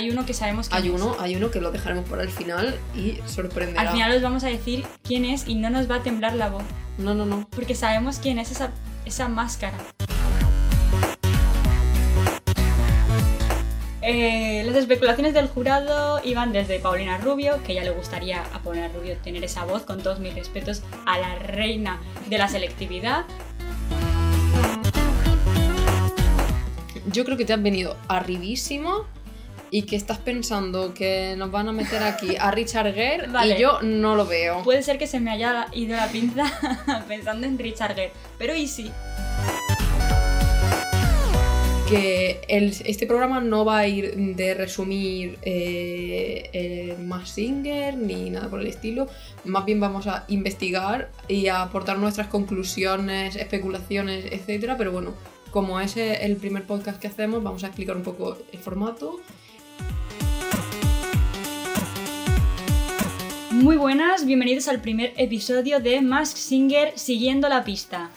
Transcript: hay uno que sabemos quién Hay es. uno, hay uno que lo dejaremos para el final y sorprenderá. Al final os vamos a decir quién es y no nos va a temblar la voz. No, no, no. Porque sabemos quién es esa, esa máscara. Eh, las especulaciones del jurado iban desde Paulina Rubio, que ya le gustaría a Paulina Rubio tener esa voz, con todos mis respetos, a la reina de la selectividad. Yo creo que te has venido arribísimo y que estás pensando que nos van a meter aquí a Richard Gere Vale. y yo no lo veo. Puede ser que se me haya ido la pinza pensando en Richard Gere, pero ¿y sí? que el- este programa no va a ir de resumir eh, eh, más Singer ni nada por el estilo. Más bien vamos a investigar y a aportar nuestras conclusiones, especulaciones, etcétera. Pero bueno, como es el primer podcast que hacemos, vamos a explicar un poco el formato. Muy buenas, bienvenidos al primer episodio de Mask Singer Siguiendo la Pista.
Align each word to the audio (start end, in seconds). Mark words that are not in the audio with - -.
hay 0.00 0.10
uno 0.10 0.24
que 0.24 0.32
sabemos 0.32 0.68
quién 0.68 0.82
Hay 0.82 0.88
es. 0.88 0.94
uno, 0.94 1.16
hay 1.20 1.36
uno 1.36 1.50
que 1.50 1.60
lo 1.60 1.70
dejaremos 1.70 2.08
para 2.08 2.22
el 2.22 2.30
final 2.30 2.78
y 2.96 3.18
sorprenderá. 3.26 3.82
Al 3.82 3.88
final 3.90 4.16
os 4.16 4.22
vamos 4.22 4.44
a 4.44 4.48
decir 4.48 4.86
quién 5.02 5.26
es 5.26 5.46
y 5.46 5.54
no 5.56 5.68
nos 5.68 5.90
va 5.90 5.96
a 5.96 6.02
temblar 6.02 6.34
la 6.34 6.48
voz. 6.48 6.62
No, 6.96 7.14
no, 7.14 7.26
no. 7.26 7.46
Porque 7.50 7.74
sabemos 7.74 8.18
quién 8.18 8.38
es 8.38 8.50
esa, 8.50 8.70
esa 9.04 9.28
máscara. 9.28 9.76
Eh, 14.02 14.62
las 14.64 14.74
especulaciones 14.76 15.34
del 15.34 15.48
jurado 15.48 16.20
iban 16.24 16.52
desde 16.52 16.80
Paulina 16.80 17.18
Rubio, 17.18 17.62
que 17.62 17.74
ya 17.74 17.84
le 17.84 17.90
gustaría 17.90 18.42
a 18.54 18.60
Paulina 18.62 18.88
Rubio 18.88 19.16
tener 19.18 19.44
esa 19.44 19.64
voz, 19.66 19.82
con 19.82 20.02
todos 20.02 20.18
mis 20.18 20.34
respetos, 20.34 20.82
a 21.04 21.18
la 21.18 21.34
reina 21.38 22.00
de 22.30 22.38
la 22.38 22.48
selectividad. 22.48 23.26
Yo 27.12 27.24
creo 27.26 27.36
que 27.36 27.44
te 27.44 27.52
has 27.52 27.62
venido 27.62 27.96
arribísimo 28.08 29.04
y 29.70 29.82
que 29.82 29.96
estás 29.96 30.18
pensando 30.18 30.92
que 30.94 31.34
nos 31.36 31.50
van 31.50 31.68
a 31.68 31.72
meter 31.72 32.02
aquí 32.02 32.36
a 32.38 32.50
Richard 32.50 32.92
Gere 32.94 33.26
Vale. 33.28 33.56
y 33.56 33.60
yo 33.60 33.80
no 33.82 34.16
lo 34.16 34.26
veo. 34.26 34.62
Puede 34.62 34.82
ser 34.82 34.98
que 34.98 35.06
se 35.06 35.20
me 35.20 35.30
haya 35.30 35.68
ido 35.72 35.96
la 35.96 36.08
pinza 36.08 37.04
pensando 37.08 37.46
en 37.46 37.58
Richard 37.58 37.94
Gere, 37.94 38.12
pero 38.38 38.54
¿y 38.56 38.66
sí? 38.66 38.90
que 41.88 42.40
el- 42.46 42.72
este 42.84 43.04
programa 43.04 43.40
no 43.40 43.64
va 43.64 43.78
a 43.78 43.88
ir 43.88 44.14
de 44.36 44.54
resumir 44.54 45.38
eh, 45.42 46.48
eh, 46.52 46.96
más 47.00 47.30
Singer 47.30 47.96
ni 47.96 48.30
nada 48.30 48.48
por 48.48 48.60
el 48.60 48.68
estilo. 48.68 49.08
Más 49.44 49.64
bien 49.64 49.80
vamos 49.80 50.06
a 50.06 50.24
investigar 50.28 51.10
y 51.26 51.48
a 51.48 51.62
aportar 51.62 51.98
nuestras 51.98 52.28
conclusiones, 52.28 53.34
especulaciones, 53.34 54.24
etcétera. 54.30 54.76
Pero 54.76 54.92
bueno, 54.92 55.14
como 55.50 55.80
es 55.80 55.96
el 55.96 56.36
primer 56.36 56.64
podcast 56.64 57.00
que 57.00 57.08
hacemos, 57.08 57.42
vamos 57.42 57.64
a 57.64 57.66
explicar 57.66 57.96
un 57.96 58.04
poco 58.04 58.38
el 58.52 58.58
formato. 58.60 59.18
Muy 63.60 63.76
buenas, 63.76 64.24
bienvenidos 64.24 64.68
al 64.68 64.80
primer 64.80 65.12
episodio 65.18 65.80
de 65.80 66.00
Mask 66.00 66.38
Singer 66.38 66.98
Siguiendo 66.98 67.46
la 67.46 67.62
Pista. 67.62 68.08